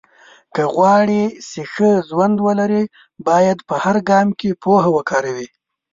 که 0.55 0.63
غواړې 0.75 1.23
چې 1.49 1.61
ښه 1.73 1.89
ژوند 2.09 2.37
ولرې، 2.45 2.83
باید 3.27 3.57
په 3.67 3.75
هر 3.83 3.97
ګام 4.09 4.27
کې 4.39 4.49
پوهه 4.63 4.89
وکاروې. 4.97 5.47